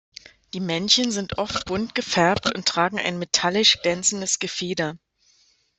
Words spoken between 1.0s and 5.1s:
sind oft bunt gefärbt und tragen ein metallisch glänzendes Gefieder.